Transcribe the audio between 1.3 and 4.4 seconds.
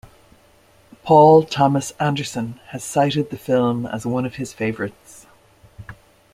Thomas Anderson has cited the film as one of